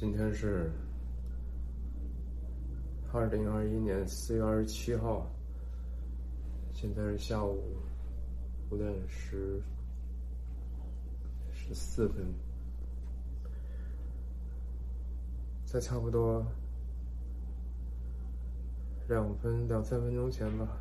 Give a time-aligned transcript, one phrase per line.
[0.00, 0.72] 今天是
[3.12, 5.30] 二零二一年四月二十七号，
[6.72, 7.76] 现在是下午
[8.70, 9.62] 五点十
[11.52, 12.24] 十四分，
[15.66, 16.42] 在差不多
[19.06, 20.80] 两分两三分钟前吧，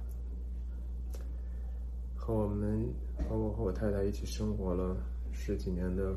[2.15, 2.89] 和我们
[3.27, 4.95] 和我和我太太一起生活了
[5.33, 6.15] 十几年的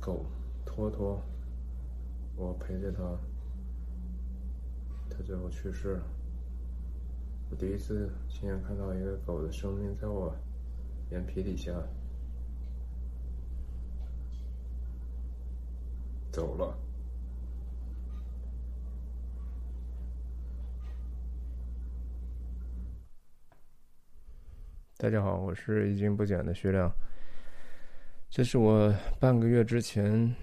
[0.00, 0.26] 狗
[0.64, 1.22] 托托。
[2.36, 3.02] 我陪着他，
[5.08, 6.02] 他最后去世了。
[7.50, 10.36] 我第一次亲眼看到一个狗的生命在我
[11.10, 11.72] 眼皮底下
[16.30, 16.76] 走了。
[24.98, 26.92] 大家好，我是一经不减的徐亮。
[28.28, 30.36] 这是我半个月之前。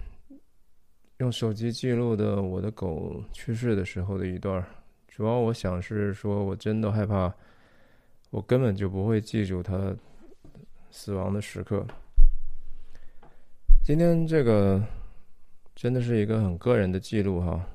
[1.24, 4.62] 用手机记录的我的狗去世的时候的一段，
[5.08, 7.34] 主要我想是说，我真的害怕，
[8.30, 9.96] 我根本就不会记住它
[10.92, 11.88] 死亡的时刻。
[13.86, 14.84] 今天这个
[15.74, 17.66] 真的是一个很个人的记录哈，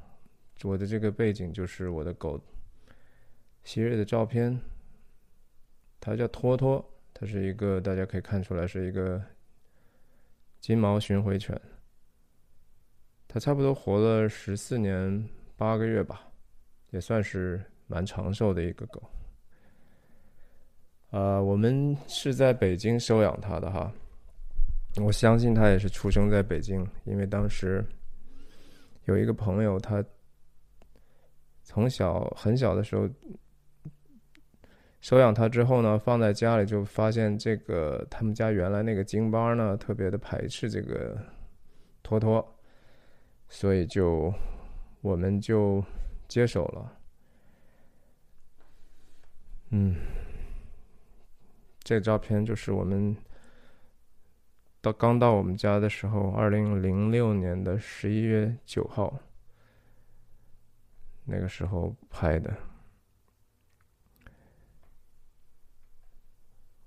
[0.65, 2.39] 我的这个背景就是我的狗
[3.65, 4.61] 昔日的照片，
[5.99, 9.23] 它叫托托，它是一个大家可以看出来是一个
[10.61, 11.59] 金毛巡回犬。
[13.39, 16.23] 差不多活了十四年八个月吧，
[16.91, 19.03] 也算是蛮长寿的一个狗。
[21.11, 23.93] 啊，我们是在北京收养它的哈，
[25.03, 27.85] 我相信它也是出生在北京，因为当时
[29.05, 30.05] 有一个朋友，他
[31.63, 33.09] 从小很小的时候
[35.01, 41.17] 收养它之后呢，放在家里就发现这个他们家原来那个京巴呢特别的排斥这个
[42.03, 42.58] 托托。
[43.49, 44.33] 所以就，
[45.01, 45.83] 我们就
[46.29, 46.93] 接手了。
[49.71, 49.97] 嗯，
[51.81, 53.17] 这照片就是我们
[54.81, 59.19] 到刚到我们家的时候，二零零六年的十一月九号，
[61.25, 62.55] 那个时候拍的。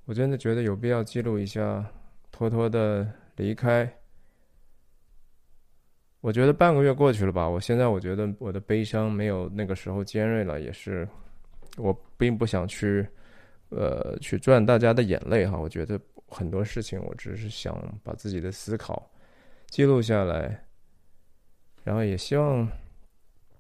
[0.06, 1.86] 我真的觉得有必要记录一下
[2.32, 4.01] 托托的离开。
[6.22, 11.08] 我觉得半个月过去了吧，我现在我觉得我的悲伤没有那个时候尖锐了，也是
[11.78, 13.08] 我并不想去，
[13.70, 15.58] 呃，去赚大家的眼泪哈。
[15.58, 19.12] 我觉得很多事情，我只是想把自己的思考
[19.68, 20.64] 记录下来，
[21.84, 22.70] 然后也希望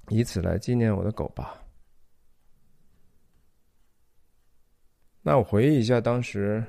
[0.10, 1.58] 以此来纪念我的狗吧。
[5.24, 6.64] 那我回忆一下当时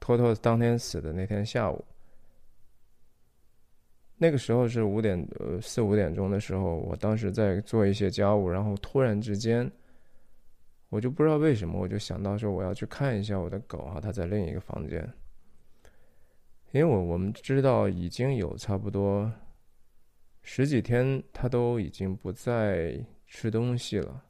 [0.00, 1.84] 托托当天死的那天下午。
[4.20, 9.70] 那个时候是五点呃四五点钟的时候，我当时在做一些家务，然后突然之间，
[10.88, 15.08] 我就不知道为什么，我就想到说我要去看一下我的狗啊，它在另一个房间，
[16.72, 19.32] 因为我我们知道已经有差不多
[20.42, 22.98] 十几天，它都已经不再
[23.28, 24.24] 吃东西了，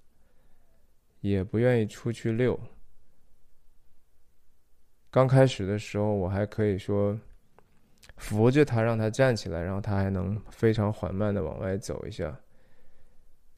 [1.23, 2.61] 也不愿意出去遛。
[5.11, 7.19] 刚开始的时候，我还可以说。
[8.19, 12.39] 扶着他，让他站起来，然后他还能非常缓慢的往外走一下。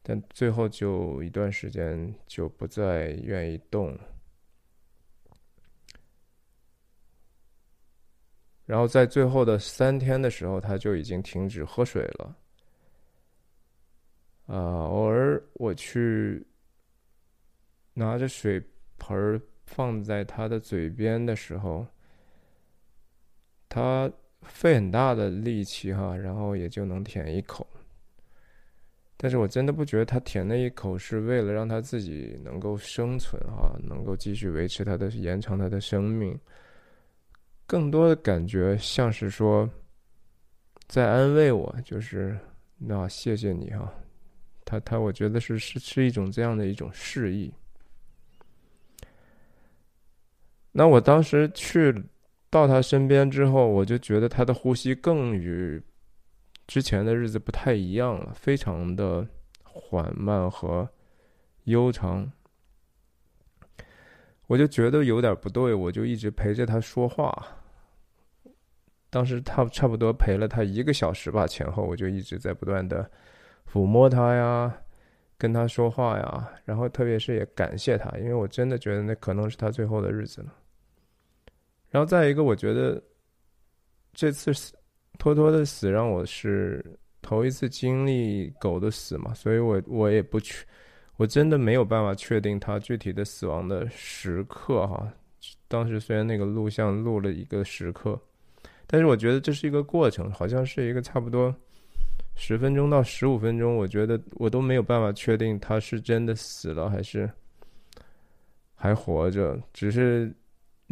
[0.02, 3.98] 但最后就一段时间就不再愿意动。
[8.64, 12.36] 然后在最后的三天的时候，他就已经停止喝水了。
[14.46, 16.46] 啊，偶尔我去
[17.94, 18.62] 拿着水
[18.98, 21.86] 盆放在他的嘴边的时候，
[23.68, 24.10] 他。
[24.42, 27.66] 费很大的力气哈，然后也就能舔一口。
[29.16, 36.38] 但是我真的不觉得他舔那一口是为了让他自己能够生存哈，能够继续维持他的延长他的生命。
[37.66, 39.68] 更多的感觉像是说，
[40.88, 42.38] 在安慰我，就是
[42.78, 43.92] 那谢谢你哈。
[44.64, 47.52] 他他，我觉得是是是一种这样的一种示意。
[50.72, 51.94] 那我当时去。
[52.50, 55.80] 到他身边之后，我就觉得他的呼吸更与
[56.66, 59.26] 之前的日子不太一样了，非常的
[59.62, 60.88] 缓慢和
[61.64, 62.30] 悠长。
[64.48, 67.32] 我就觉得有点不对，我就一直陪着他说话。
[69.08, 73.08] 当时他差不多陪了他一个小时吧，前后我就一直在不断的
[73.72, 74.72] 抚摸他呀，
[75.38, 80.52] 跟他说话呀，然后特别是也感谢他，因为我真的觉得那可能是他最后的日子了。
[81.90, 83.02] 然后再一个，我觉得
[84.12, 84.72] 这次死
[85.18, 86.84] 托托的死让我是
[87.20, 90.64] 头一次经历狗的死嘛，所以我我也不确，
[91.16, 95.12] 我真的没有办法确定它具体的死亡的时刻哈。
[95.68, 98.20] 当时虽然那个录像录了一个时刻，
[98.86, 101.54] 但是我觉得这是一个过程，好像是一个差不多
[102.36, 107.30] 十分钟到十五分钟，我觉得我都没有办法确定他是真的死了还是
[108.74, 110.32] 还活着，只是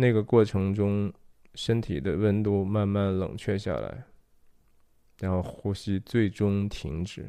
[0.01, 1.13] 那个过程中
[1.55, 4.05] 身体的温度慢慢冷却下来，
[5.19, 7.29] 然后呼吸最终停止。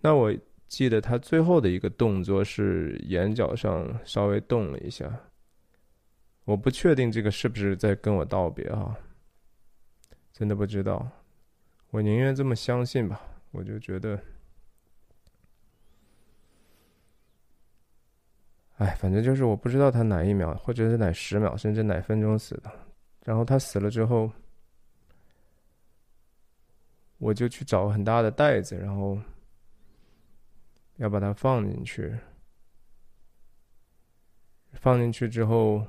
[0.00, 0.32] 那我
[0.68, 5.10] 记得他最后的一个动作是眼角上稍微动了一下。
[6.44, 8.96] 我不确定这个是不是在跟我道别哈，
[10.32, 11.10] 真的不知道。
[11.90, 13.20] 我宁愿这么相信吧。
[13.50, 14.18] 我就觉得，
[18.82, 22.72] 哎，反正就是我不知道他哪一秒，或者是哪十秒，甚至哪分钟死的。
[23.24, 24.28] 然后他死了之后，
[27.18, 29.16] 我就去找很大的袋子，然后
[30.96, 32.12] 要把它放进去。
[34.72, 35.86] 放进去之后。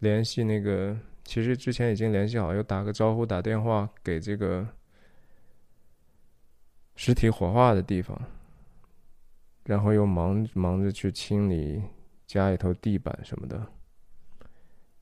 [0.00, 4.66] 联系那个，其实之前已经联系好，又打个招呼，打电话给这个
[6.96, 8.18] 尸体火化的地方，
[9.70, 11.80] 然后又忙忙着去清理
[12.26, 13.64] 家里头地板什么的，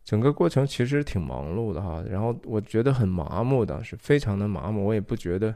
[0.05, 2.05] 整个过程其实挺忙碌的哈。
[2.07, 5.55] 然后我觉得很麻木，当时非常的麻木，我也不觉得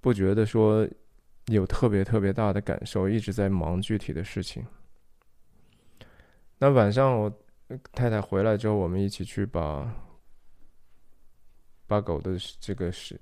[0.00, 0.88] 不觉得说
[1.46, 4.66] 有特别特别大的感受，一直在忙具体的事情。
[6.58, 7.32] 那晚上我。
[7.92, 9.94] 太太回来之后，我们一起去把
[11.86, 13.20] 把狗的这个尸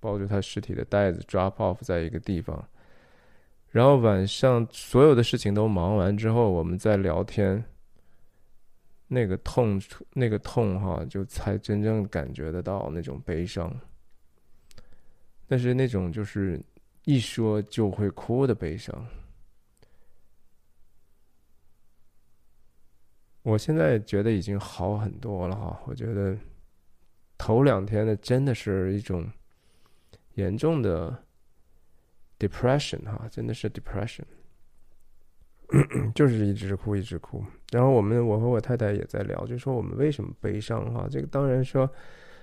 [0.00, 2.66] 抱着它尸体的袋子 drop off 在一个地方，
[3.74, 7.64] 然后晚上所有的事情都忙完之后，我们在聊天，
[9.08, 9.82] 那个痛
[10.12, 13.76] 那个痛哈，就才真正感觉得到那种悲伤，
[15.48, 16.62] 但是那种就是
[17.02, 19.04] 一说就会哭的悲伤。
[23.42, 26.38] 我现在觉得已经好很多了哈，我觉得
[27.36, 29.28] 头两天的真的是一种
[30.34, 31.23] 严重的
[32.48, 34.24] depression 哈，真的是 depression，
[36.14, 37.44] 就是一直哭一直哭。
[37.70, 41.06] 然后我们我和我太太也在聊，就说我们为什么悲伤哈？
[41.10, 41.88] 这个当然说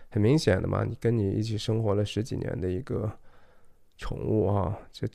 [0.09, 3.12] 很明显的嘛，你跟你一起生活了十几年的一个
[3.98, 5.07] 宠物哈，这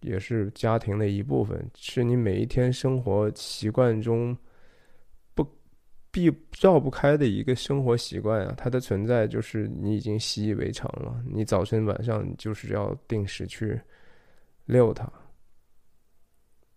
[0.00, 4.36] 也是家庭的一部分，是你每一天生活习惯中
[5.34, 5.46] 不。
[6.14, 11.20] 避绕不开的一个生活习惯啊，它的存在就是你已经习以为常了。
[11.26, 13.80] 你早晨晚上就是要定时去
[14.64, 15.10] 遛它。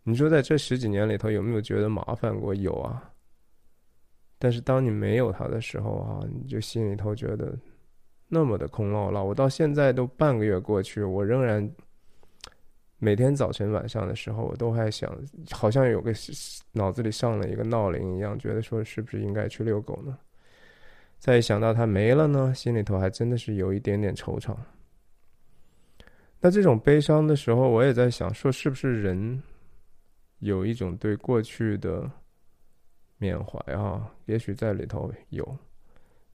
[0.03, 2.55] 你说在这十几年里头有没有觉得麻烦过？
[2.55, 3.11] 有啊。
[4.39, 7.57] 但是当你没有它的时候啊，你就心里头觉得
[8.27, 9.23] 那么的空落落。
[9.23, 11.69] 我到现在都半个月过去，我仍然。
[12.99, 15.15] 每天早晨晚上的时候，我都还想，
[15.51, 16.11] 好像有个
[16.71, 20.17] 脑子里上了一个闹铃一样，觉得说是不是应该去遛狗呢？
[21.19, 24.57] 再一想到它没了呢，心里头还真的是有一点点惆怅。
[26.39, 29.41] 那这种悲伤的时候，我也在想，说是不是人
[30.39, 32.09] 有一种对过去的
[33.17, 34.09] 缅怀啊？
[34.25, 35.57] 也许在里头有，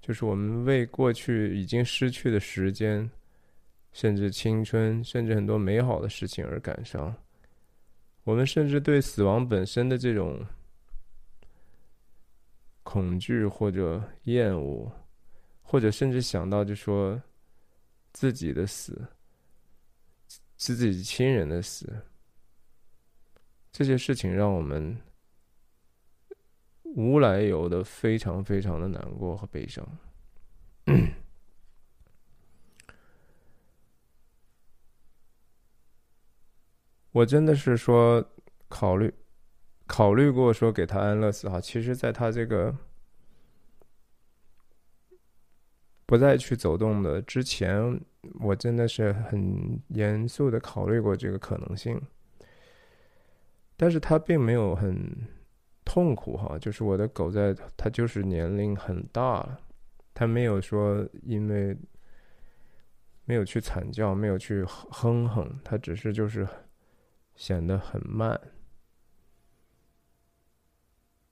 [0.02, 3.10] 就是我们为过去已经失去的时间。
[3.96, 7.16] 甚至青春，甚至很多美好的事情而感伤。
[8.24, 10.44] 我们甚至对死亡本身的这种
[12.82, 14.92] 恐惧或者厌恶，
[15.62, 17.22] 或者甚至想到就说
[18.14, 19.00] 自己的死，
[20.66, 22.06] 是自己亲人的死，
[23.70, 24.98] 这些事情让我们
[26.84, 29.86] 无来由的非常非常的难过和悲伤。
[37.12, 38.26] 我真的是说
[38.70, 39.14] 考虑
[39.86, 42.74] 考虑过说给他安乐死哈，其实，在他这个
[46.06, 48.00] 不再去走动的之前，
[48.40, 52.02] 我真的是很严肃的考虑过这个可能性。
[53.76, 55.28] 但是他并没有很
[55.84, 59.60] 痛苦哈，就是我的狗在，它就是年龄很大了，
[60.14, 61.78] 它没有说因为
[63.26, 66.48] 没有去惨叫，没有去哼哼，它只是就是。
[67.36, 68.40] 显得很慢。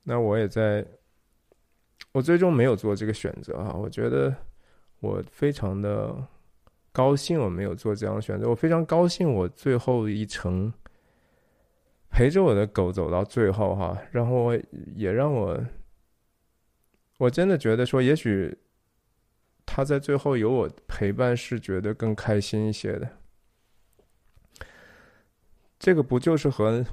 [0.01, 0.83] 那我也在，
[2.11, 3.71] 我最终没有做这个选择啊！
[3.71, 4.35] 我觉得
[5.01, 6.15] 我非常的
[6.91, 8.49] 高兴，我没有做这样的选择。
[8.49, 10.71] 我非常高兴，我最后一程
[12.09, 14.59] 陪着我的狗走到最后哈，然后我
[14.95, 15.59] 也让我，
[17.17, 18.57] 我真的觉得说，也许
[19.65, 23.09] 他在最后有我陪伴是觉得更开心一些的。
[25.79, 26.85] 这个不就是和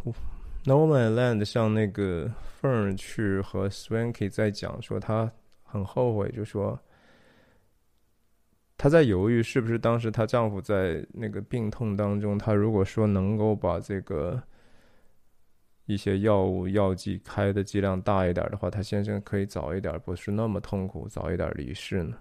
[0.64, 5.30] No Man Land 像那个 Fern 去和 Swanky 在讲说他
[5.62, 6.80] 很后悔，就说
[8.78, 14.42] 她在犹豫是不是当时她丈夫在那个病痛当中，她如果说能够把这个
[15.84, 22.16] 一些药物药剂开的剂量大一点的话，她先生可以早一点不是那么痛苦，早一点离世呢？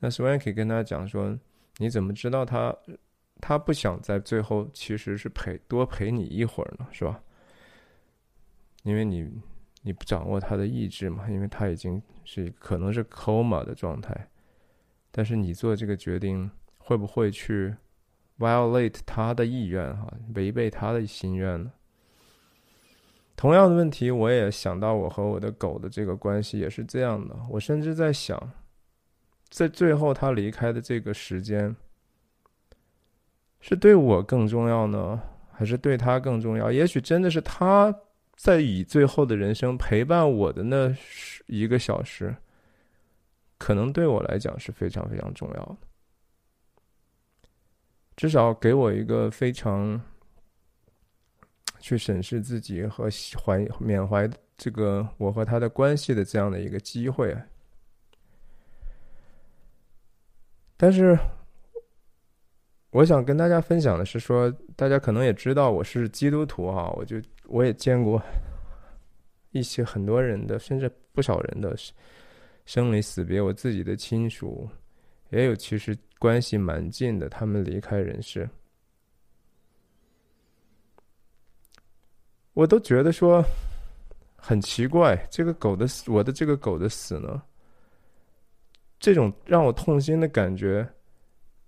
[0.00, 1.38] 那 Swanky 跟他讲说，
[1.78, 2.76] 你怎么知道他？
[3.42, 7.22] 他不想在最后其实是陪多陪你一会儿呢，是吧？
[8.82, 9.26] 因为你
[9.80, 14.28] 你不掌握他的意志嘛，因为他已经是可能是 coma 的状态，
[15.10, 17.74] 但是你做这个决定会不会去
[18.38, 21.72] violate 他的意愿哈，违背他的心愿呢？
[23.36, 28.52] 同样的问题，我也想到我和我的狗的这个关系也是这样的，我甚至在想，
[29.48, 31.74] 在最后他离开的这个时间。
[33.62, 35.20] 是对我更重要呢，
[35.52, 36.72] 还是对他更重要？
[36.72, 37.94] 也许真的是他
[38.34, 40.96] 在以最后的人生陪伴我的那
[41.46, 42.34] 一个小时，
[43.60, 45.76] 可能对我来讲是非常非常重要的。
[48.16, 50.00] 至少给我一个非常
[51.78, 57.36] 去审视自己和怀缅怀这个我和他的关系的这样的一个机会。
[60.76, 61.16] 但是。
[62.92, 68.20] 我想跟大家分享的是，说大家可能也知道我是基督徒哈，我就我也见过
[69.52, 71.72] 一些很多人的，甚至不少人的
[72.66, 73.40] 生离死别。
[73.40, 74.68] 我自己的亲属
[75.30, 78.48] 也有，其实关系蛮近的，他们离开人世，
[82.52, 83.44] 我都觉得说
[84.36, 87.42] 很奇怪，这个狗的死，我的这个狗的死呢，
[88.98, 90.88] 这种让我痛心的感觉。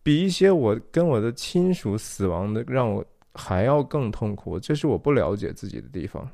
[0.05, 6.29] 比一些我跟我的亲属死亡的让我还要更痛苦，这是我不了解自己的地方。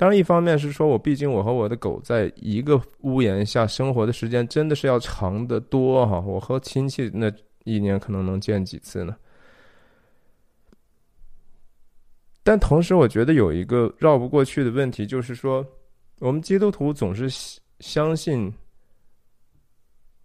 [0.00, 6.18] 当然，一方面是说我毕竟我和我的狗在一个屋檐下生活的时间真的是要长得多哈。
[6.18, 7.30] 我和亲戚那
[7.64, 9.14] 一年可能能见几次呢？
[12.42, 15.62] 但同时，我觉得有一个绕不过去的问题，就是说
[16.20, 17.28] 我们基督徒总是
[17.80, 18.50] 相信。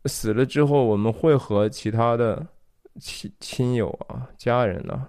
[0.05, 2.47] 死了之后，我们会和其他的
[3.01, 5.05] 亲亲友啊、家人呢，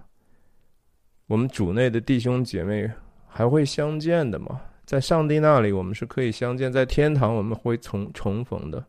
[1.26, 2.90] 我们主内的弟兄姐妹
[3.36, 4.62] 还会相见的嘛？
[4.86, 8.82] 在上帝那里，我们是可以相见；在天堂，我们会重重逢的。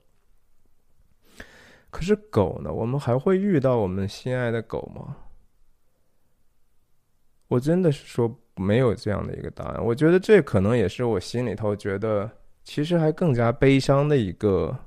[1.89, 2.71] 可是狗呢？
[2.71, 5.17] 我们还会遇到我们心爱的狗吗？
[7.49, 9.83] 我真的是说没有这样的一个答案。
[9.83, 12.31] 我觉得这可能也是我心里头觉得，
[12.63, 14.77] 其实还更加悲伤的一个。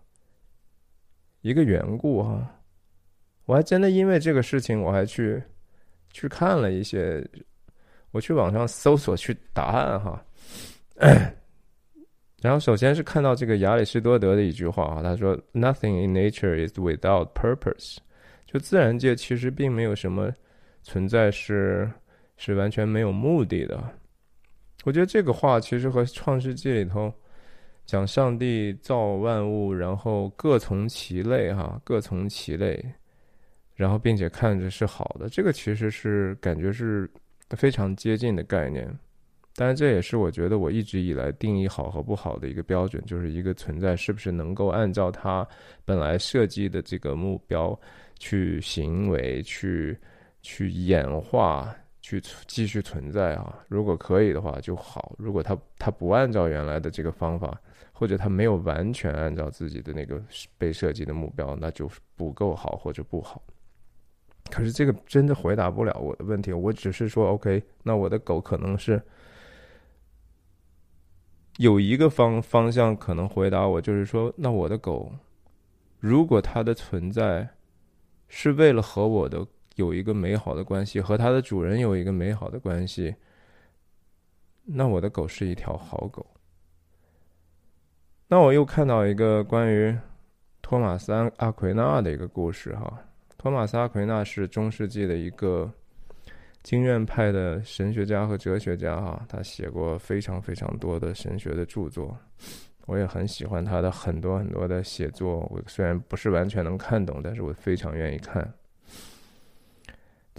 [1.43, 2.61] 一个缘故哈，
[3.47, 5.43] 我还真的因为这个事情，我还去
[6.11, 7.27] 去看了一些，
[8.11, 10.23] 我去网上搜索去答案哈。
[12.41, 17.99] 然后首先是看到这个亚里士多德的一句话啊，他说：“Nothing in nature is without purpose。”
[18.47, 20.33] 就自然界其实并没有什么
[20.83, 21.91] 存在是
[22.37, 23.83] 是完全没有目的的。
[24.85, 27.13] 我觉得这个话其实和《创世纪》里头。
[27.87, 32.81] 讲上帝造万物，然后各从其类，哈，各从其类，
[33.75, 37.11] 然后并且看着是好的，这个其实是感觉是
[37.57, 38.87] 非常接近的概念。
[39.57, 45.47] 当然，这也是我觉得我一直以来定义好和不好的一个标准，就是一个存在是不是能够按照它
[45.85, 47.79] 本来设计的这个目标
[48.19, 49.99] 去行为、去
[50.41, 53.59] 去演化、去继续存在啊？
[53.69, 57.61] 如果可以的话就好；如果它它不按照原来的这个方法，
[57.93, 60.23] 或者他没有完全按照自己的那个
[60.57, 63.43] 被设计的目标，那就不够好或者不好。
[64.49, 66.53] 可是这个真的回答不了我的问题。
[66.53, 69.03] 我只是说，OK，那我的狗可能是
[71.59, 75.13] 有一个方方向可能回答我，就是说，那我的狗
[75.99, 77.49] 如果它的存在
[78.29, 83.15] 是为了和我的有一个美好的关系，和它的主人有一个美好的关系，
[84.65, 86.27] 那我的狗是一条好狗。
[88.29, 89.97] 那我又看到一个关于
[90.63, 93.10] 托马斯·阿奎纳的一个故事哈。
[93.41, 95.73] 托马斯·阿奎纳是中世纪的一个
[96.63, 102.15] 经验派的神学家和哲学家哈，他写过非常非常多的神学的著作，
[102.85, 105.39] 我也很喜欢他的很多很多的写作。
[105.51, 108.47] 我虽然不是完全能看懂，但是我非常愿意看。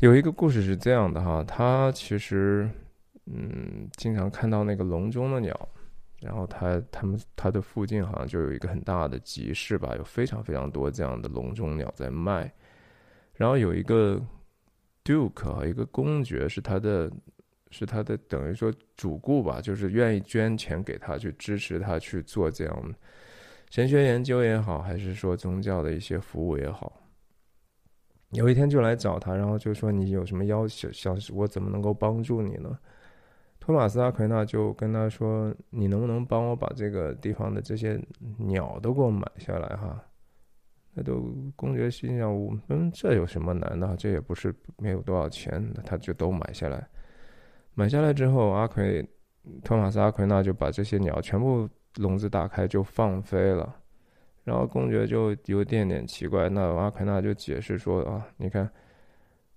[0.02, 2.70] 有一个故事是这样的哈，他其实
[3.26, 5.70] 嗯经常看到那个笼中的鸟。
[6.20, 12.54] 然后他他们他的附近好像就有一个很大的集市吧，有非常非常多这样的笼中鸟在卖。
[13.42, 14.22] 然后有一个
[15.04, 17.12] Duke 啊，一个公爵是他的，
[17.72, 22.96] 是他的等于说主顾吧，就是愿意捐钱给他去支持他去做这样
[23.72, 27.02] 神学研究也好，还是说宗教的一些服务也好。
[28.30, 32.78] 有一天就来找他，然后就说你有什么要求，想我怎么能够帮助你呢？
[33.60, 38.00] 托马斯阿奎纳就跟他说：“你能不能帮我把这个地方的这些
[38.38, 40.00] 鸟都给我买下来？”哈，
[40.94, 43.96] 那都公爵心想：“我们，这有什么难的？
[43.98, 46.88] 这也不是没有多少钱。”那他就都买下来。
[47.74, 49.08] 买下来之后，阿奎
[49.64, 53.76] 托马斯阿奎纳就把这些鸟全部笼子打开，就放飞了。
[54.44, 58.70] 然后公爵就有点点奇怪，那阿奎纳就解释说：“啊，你看，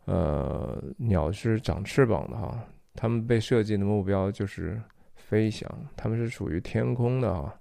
[0.04, 2.62] 呃，鸟是长翅膀的哈。”
[2.94, 4.80] 他们被设计的目标就是
[5.16, 7.52] 飞翔，他们是属于天空的啊，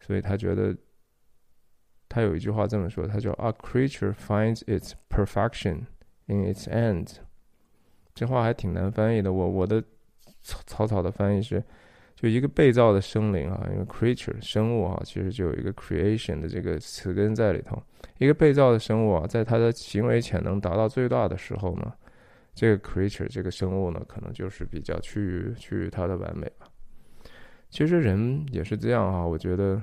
[0.00, 0.76] 所以他觉得，
[2.10, 5.84] 他有一句话这么说，他叫 “A creature finds its perfection
[6.26, 7.16] in its end”，
[8.14, 9.32] 这话还挺难翻译的。
[9.32, 9.82] 我我的
[10.42, 11.64] 草草的翻译是，
[12.14, 17.82] 就一个被造的生灵啊，因为 creature 生物啊，其实就有一个 creation 的这个词根在里头。
[18.18, 21.94] 一个被造的生物啊，在它的行为潜能达到最大的时候呢。
[22.52, 26.66] 这个 creature 这个生物呢，可能就是比较趋于趋于它的完美吧。
[27.70, 29.80] 其实人也是这样啊，我觉得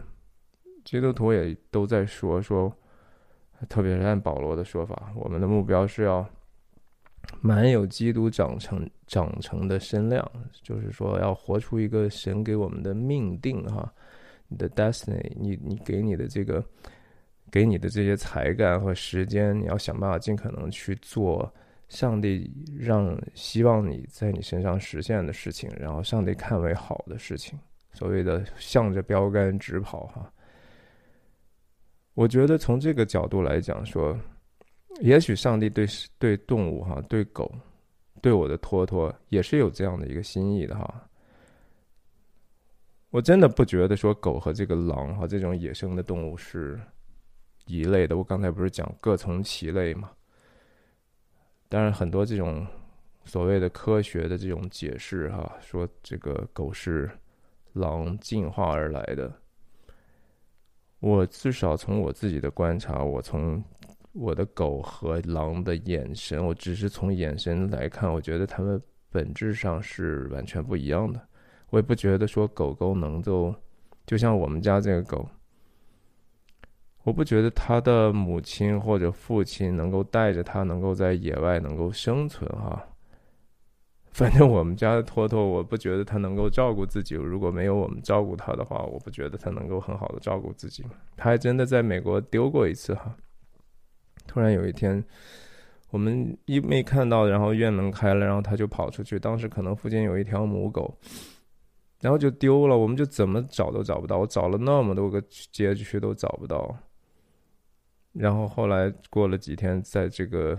[0.88, 2.74] 基督徒也都在说说，
[3.67, 6.25] 特别是按保罗的说法，我们的目标是要
[7.41, 10.25] 满有基督长成长成的身量，
[10.63, 13.94] 就是说要活出一个神给我们的命定哈，
[14.48, 16.63] 你的 destiny，你你给你的这个
[17.51, 21.53] 给你的这些才干和时间，你要想办法尽可能去做。
[21.89, 27.60] 上帝让希望你在你身上实现的事情，然后上帝看为好的事情，
[27.91, 30.32] 所谓的向着标杆直跑哈。
[32.17, 34.17] 我觉得从这个角度来讲说，
[35.01, 35.86] 也许上帝对
[36.17, 37.47] 对动物哈，对狗，
[38.23, 41.08] 对我的托托也是有这样的一个心意的哈。
[43.12, 46.82] 我真的不觉得说狗和这个狼哈这种野生的动物是
[47.67, 48.17] 一类的。
[48.17, 50.10] 我刚才不是讲各从其类吗？
[51.69, 52.65] 当然，很多这种
[53.25, 57.08] 所谓的科学的这种解释，哈，说这个狗是
[57.73, 59.32] 狼进化而来的。
[60.99, 63.63] 我至少从我自己的观察，我从
[64.13, 68.81] 我的狗和狼的眼神，我只是从眼神来看，我觉得它们
[69.12, 71.21] 本质上是完全不一样的。
[71.69, 73.53] 我也不觉得说狗狗能够，
[74.05, 75.27] 就像我们家这个狗。
[77.03, 82.83] 我不觉得它的母亲或者父亲能够带着它能够在野外能够生存哈。
[84.17, 87.13] 反正我们家的托托，我不觉得他能够照顾自己。
[87.13, 90.84] 如果没有我们照顾他的话，我不觉得他能够很好的照顾自己。
[91.15, 93.15] 他还真的在美国丢过一次哈。
[94.25, 95.06] 突然有一天，
[95.91, 99.19] 我们一没看到，然后院门开了，然后他就跑出去。
[99.19, 100.97] 当时可能附近有一条母狗，
[102.01, 102.75] 然后就丢了。
[102.75, 106.75] 我们就怎么找都找不到，我找了那么多个街区都找不到。
[108.13, 110.58] 然后后来过了几天，在这个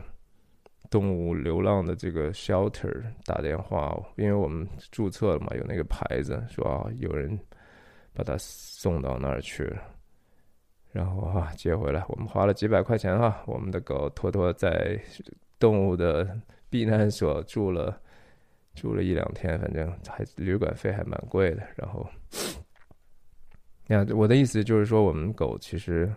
[0.91, 7.39] 动物流浪的这个 shelter 打电话，因为我们注册了嘛，有那个牌子，说啊有人
[8.13, 9.83] 把它送到那儿去了，
[10.93, 14.99] 然后哈接回来，我们花了几百块钱哈，我们的狗托托在
[15.59, 16.35] 动物的
[16.71, 18.01] 避难所住了
[18.75, 21.63] 住了一两天，反正还旅馆费还蛮贵的。
[21.77, 22.09] 然后，
[23.89, 26.11] 呀，我的意思就是说，我们狗其实。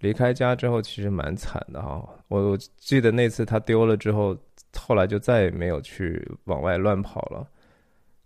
[0.00, 2.06] 离开家之后，其实蛮惨的哈。
[2.28, 4.36] 我记得那次他丢了之后，
[4.76, 7.48] 后来就再也没有去往外乱跑了。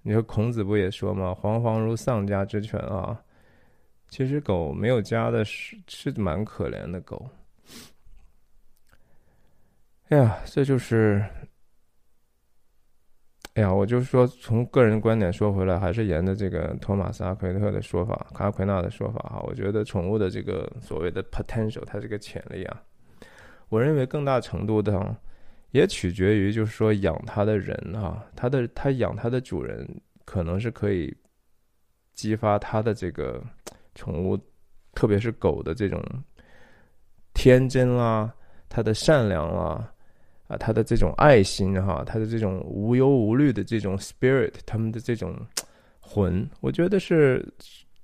[0.03, 3.21] 你说孔子不也说吗？“惶惶如丧家之犬”啊。
[4.09, 7.29] 其实狗没有家的是是蛮可怜的狗。
[10.09, 11.25] 哎呀，这就是。
[13.55, 19.41] 哎呀，我就是说，从个人观点说回来，还是沿着这个托马斯阿奎特的说法，卡奎纳的说法哈。
[19.47, 22.83] 我觉得宠物的这个所谓的 potential，它这个潜力啊，
[23.69, 25.17] 我认为更大程度的
[25.71, 29.89] 也取决于，就是说养它的人哈，它的它养它的主人
[30.25, 31.17] 可能是可以
[32.13, 33.41] 激发它的这个
[33.95, 34.37] 宠物，
[34.95, 36.03] 特别是狗的这种
[37.35, 38.35] 天真啦，
[38.69, 39.63] 它的善良啦。
[39.63, 39.94] 啊，
[40.47, 45.35] 啊他的这种爱心哈，他的这种无忧无虑的这种 spirit，他们的这种
[46.01, 47.43] 魂，我觉得是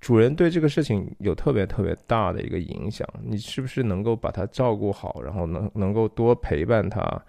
[0.00, 3.06] 主人对这个事情有特别特别大的一个影响。
[3.22, 7.22] 你是不是能够把它照顾好，然后能能够多陪伴它，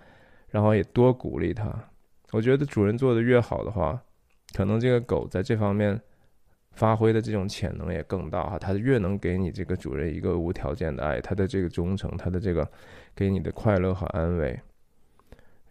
[0.49, 1.69] 然后也多鼓励它？
[2.31, 4.01] 我觉得主人做的越好的话，
[4.55, 5.99] 可能这个狗在这方面
[6.71, 8.57] 发挥的这种潜能也更大哈。
[8.57, 12.65] 它越能给你这个主人一个无条件的爱，它的这个忠诚，它的这个
[13.13, 14.57] 给你的快乐和安慰。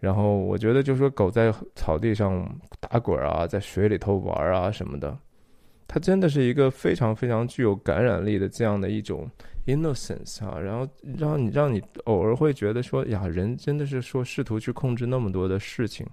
[0.00, 2.48] 然后我觉得，就说狗在草地上
[2.80, 5.14] 打滚啊，在水里头玩啊什么的，
[5.86, 9.30] 它真的是一个非常非常具有感染力的这样的一种
[9.66, 10.58] innocence 啊。
[10.58, 16.06] 然后让你让你偶尔会觉得说，呀，人真的是说试图去控制那么多的事情。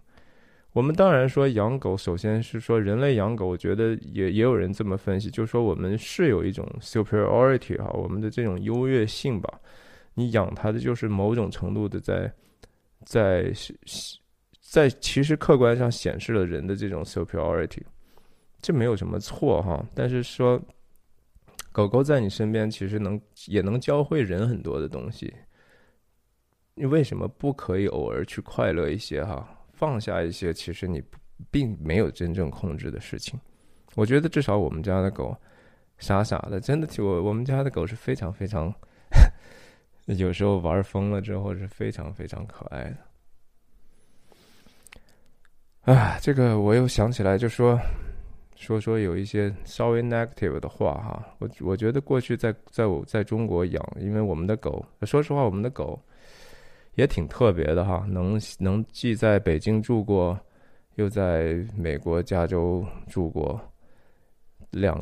[0.74, 9.50] 我们当然说养狗，首先是说人类养狗，我觉得也也有人这么分析，就是说我们是有一种 superiority 哈，我们的这种优越性吧。
[10.14, 12.30] 你养它的就是某种程度的在。
[13.08, 13.54] 在
[14.60, 17.82] 在其实客观上显示了人的这种 superiority，
[18.62, 19.82] 这没有什么错哈。
[19.96, 20.62] 但是说
[21.72, 25.34] 狗狗在你身边，其实能也能教会人很多的东西。
[26.76, 29.48] 你为什么不可以偶尔去快乐一些哈？
[29.72, 31.02] 放下一些其实你
[31.50, 33.40] 并没有真正控制的事情。
[33.96, 35.34] 我觉得至少我们家的狗
[35.98, 38.74] 傻傻的，真的，我我们家的狗是非常非常。
[40.16, 42.86] 有时候玩疯了之后是非常非常可爱
[45.86, 45.94] 的。
[45.94, 47.78] 啊，这个我又想起来，就说
[48.56, 51.26] 说说有一些稍微 negative 的话哈。
[51.40, 56.02] 我我觉得过去在在我在中国养，因为我们的狗，说实话，我们的狗
[56.96, 58.06] 也挺特别的哈。
[58.10, 60.40] 能能既在北京住过，
[60.96, 63.60] 又在美国加州住过，
[64.72, 64.98] 两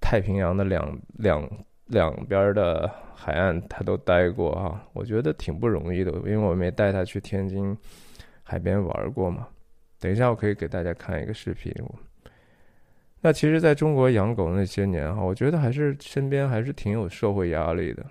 [0.00, 1.48] 太平洋的两两。
[1.92, 7.76] 两边的海岸他都待过哈，我觉得挺不容易的，因为我没带他去天津
[8.42, 9.46] 海边玩过嘛。
[10.00, 11.72] 等一下我可以给大家看一个视频。
[13.20, 18.04] 那其实在中国养狗那些年哈，我觉得还是身边还是挺有社会压力的。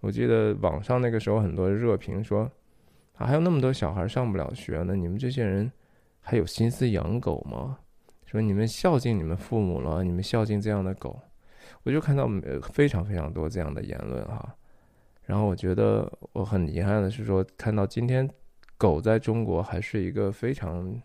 [0.00, 2.50] 我记得网上那个时候很多热评说，
[3.16, 5.72] 啊还有那么多小孩上不了学呢，你们这些人
[6.20, 7.78] 还有心思养狗吗？
[8.26, 11.18] 说你们孝敬你们父母了，你们孝敬这样的狗。
[11.84, 12.28] 我就看到
[12.72, 14.54] 非常非常多这样的言论哈，
[15.24, 18.28] 然后我觉得我很遗憾的是说，看到今天
[18.78, 21.00] 狗在中国还是一个非常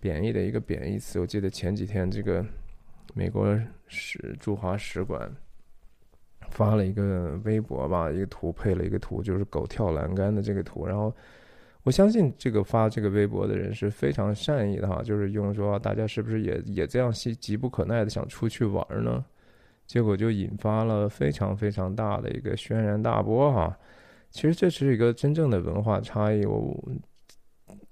[0.00, 1.20] 贬义的一个贬义词。
[1.20, 2.44] 我记得前几天这个
[3.14, 5.32] 美国使驻华使馆
[6.50, 10.86] 发了一个微博吧，一个图配了一个图，就是狗跳栏杆的这个图。
[10.86, 11.14] 然后
[11.84, 19.24] 我相信这个发这个微博的人是非常善意的哈，就是用说大家是不是也也这样急急不可耐的想出去玩呢？
[19.86, 23.78] 结果就引发了非常非常大的一个轩然大波哈，
[24.30, 26.44] 其实这是一个真正的文化差异。
[26.46, 26.74] 我，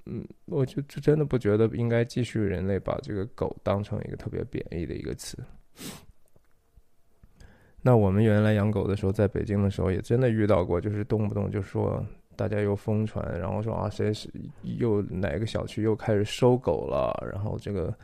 [0.06, 5.36] 嗯，我就就真的不觉得应该继续人类把这个狗当成一个特别贬义的一个词。
[7.82, 12.04] 那我们原来养狗的时候，在北京的时候也真的遇到过，就是动不动就说
[12.36, 14.30] 大家又疯传，然后说啊谁是
[14.62, 17.94] 又哪个小区又开始收狗了，然后这个。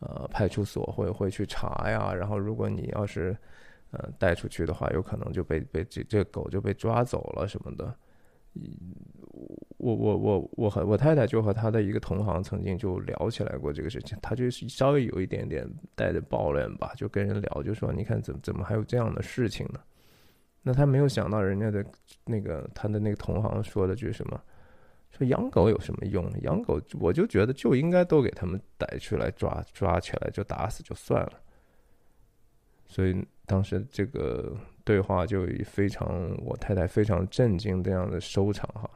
[0.00, 3.36] 呃，派出所会会去查呀，然后如果你要是
[3.90, 7.94] 呃带出去的话，有可能就被被这这狗就被抓走了什么的。
[9.76, 19.80] 我我我我和我太太就和她的一个同行曾经就聊起来过这个事情，她就是稍微有一点点带着抱怨吧，就跟人聊，就说你看怎怎么还有这样的事情呢？
[20.62, 21.84] 那他没有想到人家的
[22.24, 24.38] 那个他的那个同行说的句什么？
[25.10, 26.30] 说养狗有什么用？
[26.42, 31.32] 养狗我就觉得就应该都给他们逮出来抓抓起来就打死就算了。
[32.86, 38.88] 所以当时这个对话就以非常我太太非常震惊这样的收场哈。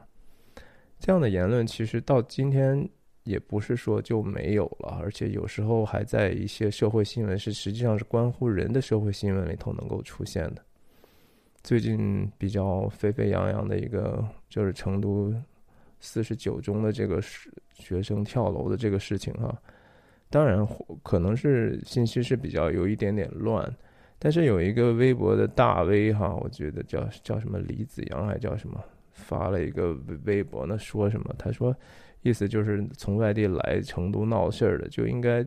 [0.99, 2.89] 这样的言论其实到今天
[3.23, 10.63] 也不是说就没有了，而且有时候还在一些社会新闻是实际上是关乎人的社会新闻里头能够出现的。
[11.61, 15.33] 最近比较沸沸扬扬的一个就是成都。
[16.05, 19.59] 四十九中的这个学学生跳楼的这个事情哈，
[20.29, 20.65] 当然
[21.01, 23.69] 可能是信息是比较有一点点乱，
[24.19, 28.79] 但是有一个微博的大 V 哈，我觉得叫叫什么李子阳还叫什么，
[29.13, 31.33] 发了一个微博，那说什么？
[31.39, 31.75] 他说
[32.21, 35.43] 意思就是从外地来成都闹事儿的，就应该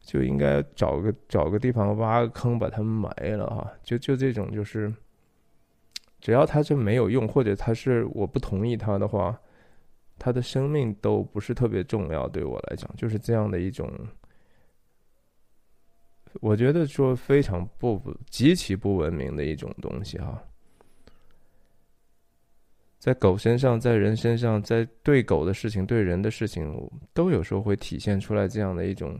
[0.00, 4.92] 就应该找个找个地方挖个坑把他们埋了哈，就就这种就是，
[6.20, 9.38] 只要他是没有用，或者他是我不同意他的话。
[10.18, 13.90] 他的生命都不是特别重要，对我来讲，就是这样的一种，
[16.40, 20.42] 我觉得说非常不极其不文明的一种东西哈。
[22.98, 29.18] 在狗身上，在人身上，在对狗的事情、对人的事情，都有时候会体现出来这样的一种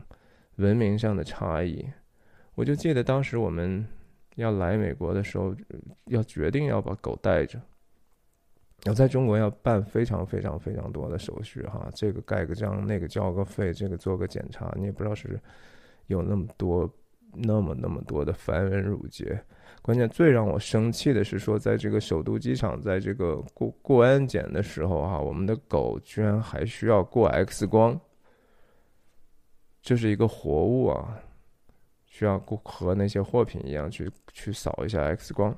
[0.57, 1.83] 文明上的差异。
[2.55, 3.87] 我就记得当时我们
[4.35, 5.55] 要来美国的时候，
[6.07, 7.59] 要决定要把狗带着。
[8.83, 15.39] 要在中国要办非常非常非常多的手续哈，这个盖个章，那个交个费，这个做个检查，你也不知道是
[16.07, 16.89] 有那么多
[17.33, 19.39] 那么那么多的繁文缛节。
[19.81, 27.99] 关键最让我生气的是说，在这个首都机场，在这个过过安检的时候，哈，我们的狗居然还需要过 X 光，
[29.81, 31.17] 这是一个活物啊，
[32.05, 35.55] 需要过和那些货品一样去去扫一下 X 光。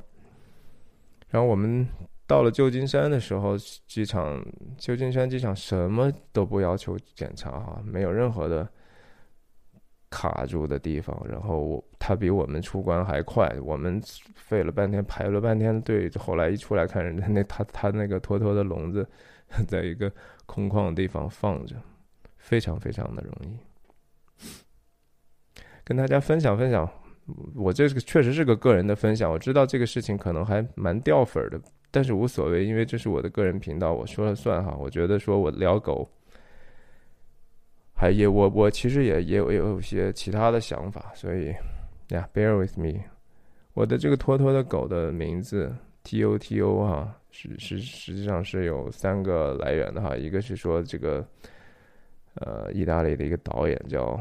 [1.29, 1.87] 然后我们
[2.27, 3.57] 到了旧金山的时候，
[3.87, 4.43] 机场
[4.77, 8.67] 旧金山机场什么都不要求检查哈，没有任何的。
[10.13, 13.97] 卡住的地方，然后我他比我们出关还快，我们
[14.35, 19.07] 费了半天排了半天队，后来一出来看人家那他他那个托托的笼子，
[19.69, 20.11] 在一个
[20.45, 21.77] 空旷的地方放着，
[22.35, 23.57] 非常非常的容易。
[25.85, 26.85] 跟大家分享分享，
[27.55, 31.57] 我这个确实是个个人的分享，我知道这个事情可能还蛮掉粉的，
[31.91, 34.75] 但是无所谓，因为这是我的个人频道，我说了算哈。
[34.79, 36.09] 我觉得说我聊狗。
[37.93, 41.53] 还也我我其实也也有也有些其他的想法，所以
[42.07, 42.99] 呀，bear with me。
[43.73, 45.71] 我的这个托托的狗的名字
[46.03, 50.15] T O T O 哈，是是实际上是有三个来源的哈。
[50.15, 51.23] 一个是说这个
[52.35, 54.19] 呃意大利的一个导演叫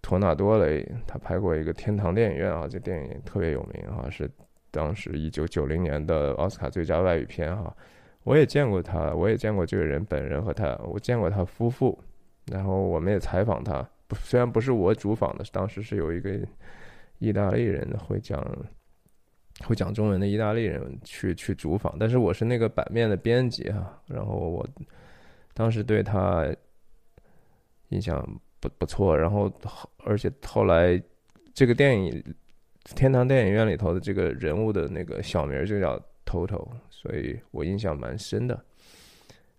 [0.00, 4.26] 托纳多雷，他拍过一个《天堂电影院》啊，这电影特别有名哈，是
[4.70, 7.74] 当时一九九零年的奥斯卡最佳外语片哈。
[8.24, 11.98] 我也见过他，我也见过这个人本人和他，我见过他夫妇。
[12.46, 16.38] 然后我们也采访他，不虽然不是我主访的，当时是有一个
[17.18, 18.42] 意大利人会讲
[19.64, 24.00] 会讲中文的意大利人去去主访，但是我是那个版面的编辑哈。
[24.06, 24.66] 然后我
[25.54, 26.46] 当时对他
[27.88, 28.22] 印象
[28.60, 29.50] 不不错，然后
[30.04, 31.00] 而且后来
[31.54, 32.12] 这个电影
[32.94, 38.58] 《天堂电影院》里头的这个人物的那个小名就叫 Toto，所以我印象蛮深的。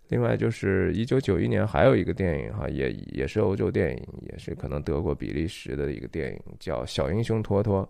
[0.07, 7.83] 另外就是一九九一年还有一个电影哈，也也是欧洲电影，也是可能德国、比利时的一个电影，叫《小英雄托托》，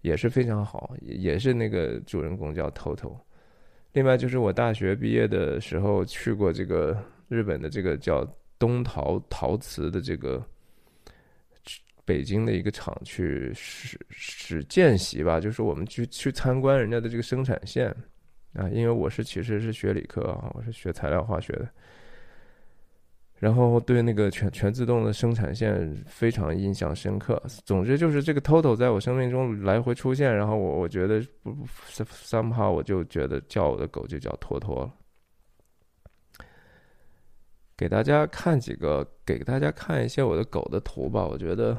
[0.00, 3.16] 也是非常好，也是那个主人公叫 Toto。
[3.94, 6.96] 另外就是我大学毕业的时候去过这个
[7.28, 8.24] 日本的这个叫
[8.58, 10.40] 东陶陶瓷的这个
[12.06, 17.94] 北京的一个厂去实实见习吧，就是我们去去参观人家的这个生产线。
[18.54, 21.68] 啊，因为我是其实是学理科啊，我是学材料化学的，
[23.38, 27.42] 然后对那个全全自动的生产线非常印象深刻。
[27.66, 31.54] 总之就是这个 Toto 在我生命中来回出现，然后我我觉得不
[31.96, 34.94] somehow 我就觉得叫我的狗就叫托托了。
[37.76, 41.26] 给大家看几个，给大家看一些我的狗的图吧。
[41.26, 41.76] 我觉得，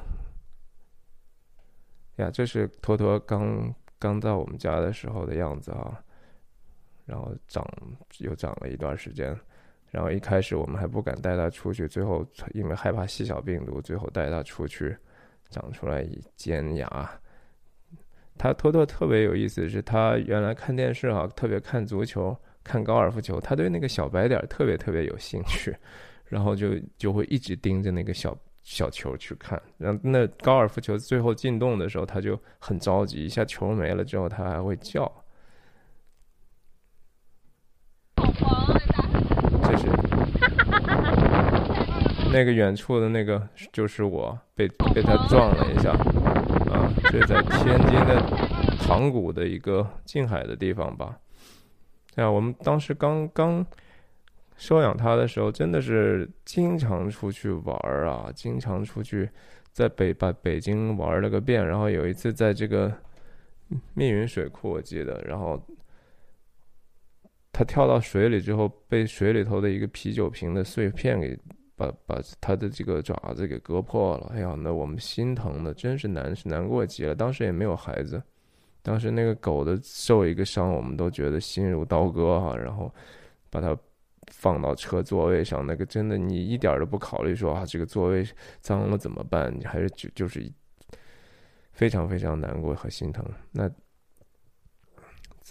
[2.17, 5.99] 呀，这是托托刚刚到我们家的时候的样子啊。
[7.05, 7.65] 然后长
[8.17, 9.33] 又长了一段时间，
[9.91, 12.21] 然后一开始我们还不敢带它出去，最后
[12.53, 14.93] 因为害怕细小病毒，最后带它出去，
[15.49, 17.09] 长出来一尖牙。
[18.37, 25.73] 他托托特别有意思是，他原来看电视哈，特别看足球、看高尔夫球，他对那个小白点特别特别有兴趣，
[26.25, 28.37] 然后就就会一直盯着那个小
[28.69, 29.61] 小球去看。
[29.77, 35.09] 然后那高尔夫球最后进洞的时候，他就很着急，一下球没了之后，他还会叫。
[39.63, 39.87] 这是
[42.33, 45.91] 那个远处的那个，就是我被被他撞了一下
[46.73, 46.91] 啊！
[47.09, 48.21] 这在天津的
[48.81, 51.17] 塘沽的一个近海的地方吧？
[52.15, 53.65] 哎呀，我们当时刚刚
[54.57, 59.29] 收养它的时候，真的是经常出去玩儿啊，经常出去
[59.71, 61.65] 在北把北京玩了个遍。
[61.65, 62.91] 然后有一次在这个
[63.93, 65.61] 密云水库，我记得，然后。
[67.53, 71.35] 他跳到水里之后，被水里头的一个啤酒瓶的碎片给
[71.75, 74.31] 把把他的这个爪子给割破了。
[74.35, 77.15] 哎呀，那我们心疼的真是难是难过极了。
[77.15, 78.21] 当时也没有孩子，
[78.83, 82.55] 当时那个狗的受一个伤，我们都觉得心如刀割哈。
[82.55, 82.93] 然后
[83.49, 83.75] 把它
[84.31, 88.27] 放到车座位上，那个真的你一点都不考虑说啊，这个座位
[88.59, 89.53] 脏了怎么办？
[89.57, 90.51] 你还是就就是
[91.71, 93.25] 非常非常难过和心疼。
[93.51, 93.69] 那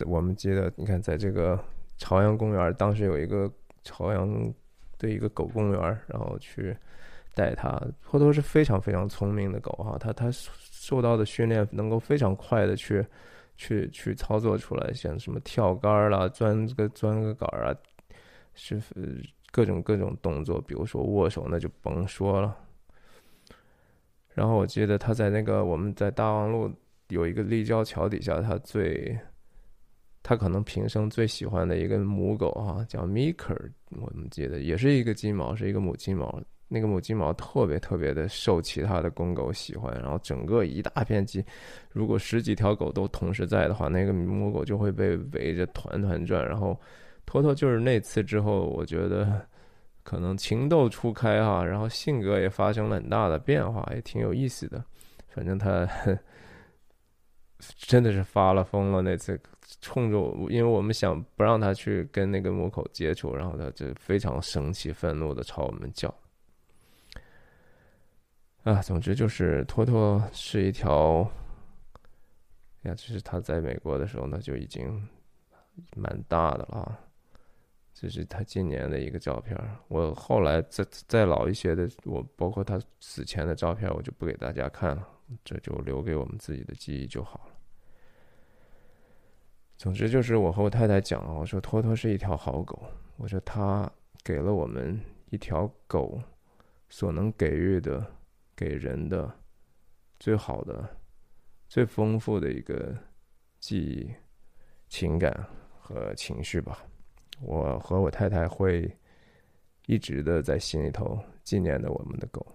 [0.05, 1.59] 我们记得，你看在这个。
[1.99, 3.51] 朝阳公园当时有一个
[3.83, 4.53] 朝阳
[4.99, 6.77] 的一个狗公园，然后去
[7.35, 7.81] 带它。
[8.03, 13.03] 托托是非常非常聪明的狗哈，它它受到的训练能够非常快的去
[13.57, 17.75] 去去操作出来，像什么跳杆啦、钻个钻个杆啊，
[18.57, 18.83] 是
[19.53, 20.61] 各种各种动作。
[20.63, 22.57] 比如说握手，那就甭说了。
[24.35, 26.69] 然后我记得他在那个我们在大望路
[27.11, 29.17] 有一个立交桥底下，他最。
[30.29, 36.43] 他可能平生最喜欢的一个母狗哈，叫 Miker，我们记得也是一个金毛，是一个母金毛。
[36.67, 41.45] 那个母金毛特别特别的受其他的公狗喜欢，然后整个一大片鸡，
[41.93, 46.45] 如果十几条狗都同时在的话，那个母狗就会被围着团团转。
[46.45, 46.77] 然后
[47.27, 49.47] 托托就是那次之后，我觉得
[50.03, 54.83] 可能情窦初开哈，然后性格也发生了很大的变化，也挺有意思的。
[55.29, 55.87] 反正他
[57.77, 59.39] 真的是发了疯了那次。
[59.81, 66.15] 冲着我，因为我们想不让他去跟那个母狗接触，然后他就非常生气、愤怒的朝我们叫。
[68.63, 71.29] 啊，总之就是托托是一条，
[72.83, 75.05] 呀，这是他在美国的时候呢就已经
[75.97, 76.97] 蛮大的了。
[77.99, 79.59] 这是他今年的一个照片。
[79.89, 85.09] 我后来再再老一些的，我包括他死前的照片，我就不给大家看了，
[85.43, 87.55] 这就留给我们自己的记忆就好了。
[89.79, 92.83] 总之就是我和我太太讲了，我说托托是一条好狗，
[93.17, 93.91] 我说它
[94.23, 96.21] 给了我们一条狗
[96.91, 98.07] 所能给予的
[98.55, 99.35] 给人的
[100.19, 100.87] 最好的、
[101.67, 102.95] 最丰富的一个
[103.59, 104.11] 记忆、
[104.87, 105.49] 情感
[105.81, 106.85] 和情绪吧。
[107.41, 108.91] 我和我太太会
[109.87, 112.47] 一直的在心里头纪念着我们的狗。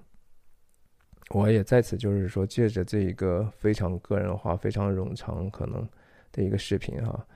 [1.30, 5.88] 我也在此就是说，借着这一个非常个人化、非常冗长可能。
[6.34, 7.28] 的一个视频哈，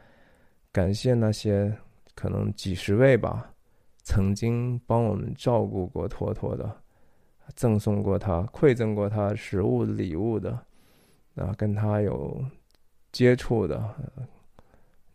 [0.71, 1.69] 感谢那些
[2.13, 3.53] 可能几十位吧，
[4.03, 6.81] 曾经帮我们照顾过托托的，
[7.58, 10.51] 赠送过他、馈赠过他食物礼物的，
[11.36, 12.41] 啊，跟他有
[13.12, 13.77] 接触的，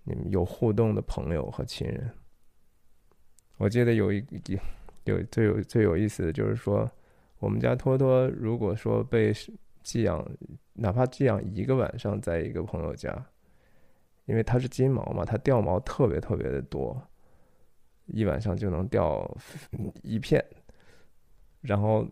[0.05, 2.11] 你们有互动的朋友和亲人。
[3.57, 4.25] 我记得有一
[5.05, 6.91] 有最有最有意思的就是说，
[7.39, 9.33] 我们家托托如果说被
[9.83, 10.25] 寄养，
[10.73, 13.27] 哪怕寄养一个晚上，在一个朋友家。
[14.27, 16.97] 因为它是金毛嘛，它掉毛特别特别的多，
[18.07, 19.29] 一晚上就能掉
[20.03, 20.45] 一片，
[21.61, 22.07] 然后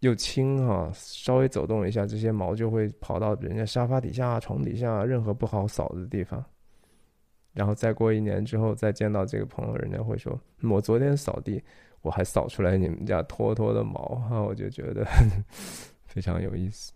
[0.00, 6.44] 又轻哈，稍微走动一下，这些毛就会跑到人家沙发底下、床底下，任何不好扫的地方。
[7.52, 11.62] 然后再过一年之后，再见到这个朋友，人家会说：“我昨天扫地，
[12.00, 15.06] 我还扫出来你们家托托的毛哈。”我就觉得
[16.06, 16.92] 非常有意思。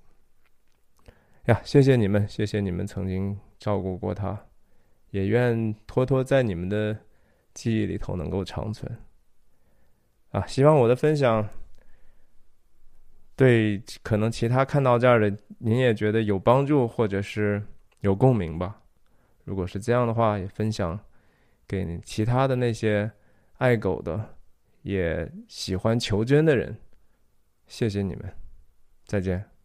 [1.45, 4.39] 呀，谢谢你们，谢谢你们曾经照顾过他，
[5.11, 6.97] 也愿托托在你们的
[7.53, 8.91] 记忆里头能够长存。
[10.31, 11.47] 啊，希望我的分享
[13.37, 17.63] 对可能其他看到这儿的您也觉得有帮助，或者是
[18.01, 18.81] 有共鸣吧。
[19.47, 20.99] 如果是这样的话，也分享
[21.67, 23.11] 给其他的那些
[23.59, 24.37] 爱狗的、
[24.83, 26.77] 也喜欢求捐的人。
[27.67, 28.31] 谢谢你们，
[29.07, 29.56] 再见。